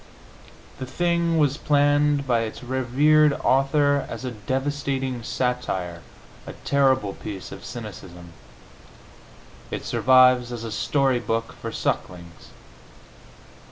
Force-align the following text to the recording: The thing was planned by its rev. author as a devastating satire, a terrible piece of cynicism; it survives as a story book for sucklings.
The 0.79 0.87
thing 0.87 1.37
was 1.37 1.57
planned 1.57 2.25
by 2.25 2.39
its 2.39 2.63
rev. 2.63 3.37
author 3.45 4.03
as 4.09 4.25
a 4.25 4.31
devastating 4.31 5.21
satire, 5.21 6.01
a 6.47 6.53
terrible 6.65 7.13
piece 7.13 7.51
of 7.51 7.63
cynicism; 7.63 8.33
it 9.69 9.85
survives 9.85 10.51
as 10.51 10.63
a 10.63 10.71
story 10.71 11.19
book 11.19 11.53
for 11.53 11.71
sucklings. 11.71 12.49